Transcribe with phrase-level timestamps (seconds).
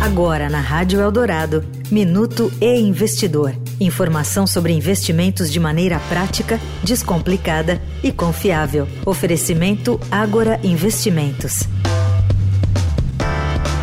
[0.00, 3.52] Agora na Rádio Eldorado, Minuto e Investidor.
[3.80, 8.86] Informação sobre investimentos de maneira prática, descomplicada e confiável.
[9.04, 11.64] Oferecimento Agora Investimentos.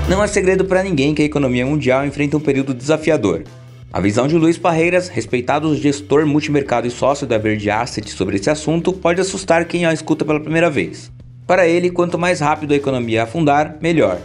[0.07, 3.43] Não é segredo para ninguém que a economia mundial enfrenta um período desafiador.
[3.91, 8.49] A visão de Luiz Parreiras, respeitado gestor multimercado e sócio da Verde Asset sobre esse
[8.49, 11.11] assunto, pode assustar quem a escuta pela primeira vez.
[11.45, 14.19] Para ele, quanto mais rápido a economia afundar, melhor.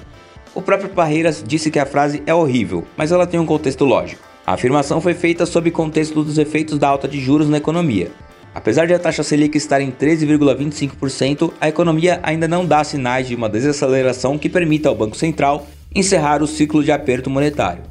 [0.52, 4.22] O próprio Parreiras disse que a frase é horrível, mas ela tem um contexto lógico.
[4.44, 8.10] A afirmação foi feita sob contexto dos efeitos da alta de juros na economia.
[8.52, 13.36] Apesar de a taxa Selic estar em 13,25%, a economia ainda não dá sinais de
[13.36, 17.84] uma desaceleração que permita ao Banco Central encerrar o ciclo de aperto monetário.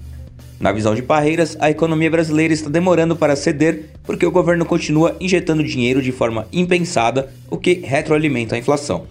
[0.60, 5.16] Na visão de Parreiras, a economia brasileira está demorando para ceder porque o governo continua
[5.22, 9.08] injetando dinheiro de forma impensada, o que retroalimenta a inflação.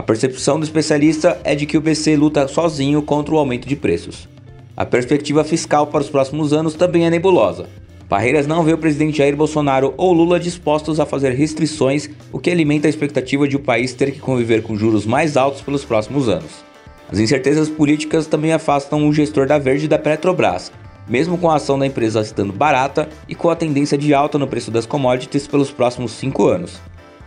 [0.00, 3.76] A percepção do especialista é de que o BC luta sozinho contra o aumento de
[3.76, 4.26] preços.
[4.74, 7.68] A perspectiva fiscal para os próximos anos também é nebulosa.
[8.08, 12.50] Parreiras não vê o presidente Jair Bolsonaro ou Lula dispostos a fazer restrições, o que
[12.50, 16.30] alimenta a expectativa de o país ter que conviver com juros mais altos pelos próximos
[16.30, 16.64] anos.
[17.12, 20.72] As incertezas políticas também afastam o gestor da Verde da Petrobras,
[21.06, 24.48] mesmo com a ação da empresa estando barata e com a tendência de alta no
[24.48, 26.80] preço das commodities pelos próximos cinco anos.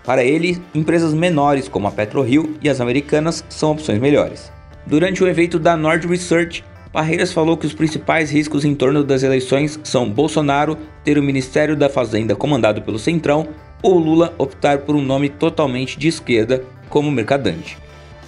[0.04, 4.52] Para ele, empresas menores como a PetroRio e as americanas são opções melhores.
[4.86, 9.24] Durante o evento da Nord Research, Parreiras falou que os principais riscos em torno das
[9.24, 13.48] eleições são Bolsonaro ter o Ministério da Fazenda comandado pelo Centrão
[13.82, 17.78] ou Lula optar por um nome totalmente de esquerda como Mercadante.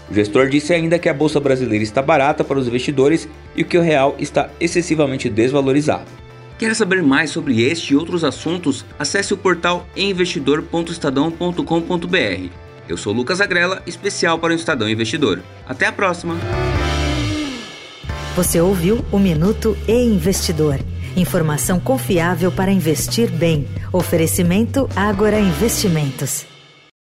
[0.10, 3.78] O gestor disse ainda que a bolsa brasileira está barata para os investidores e que
[3.78, 6.25] o real está excessivamente desvalorizado.
[6.58, 8.86] Quer saber mais sobre este e outros assuntos?
[8.98, 12.50] Acesse o portal investidor.estadão.com.br.
[12.88, 15.42] Eu sou Lucas Agrela, especial para o Estadão Investidor.
[15.68, 16.38] Até a próxima!
[18.36, 20.80] Você ouviu o Minuto e Investidor.
[21.16, 23.68] Informação confiável para investir bem.
[23.92, 26.55] Oferecimento Agora Investimentos.